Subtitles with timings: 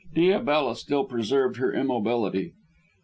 [0.15, 2.53] Diabella still preserved her immobility.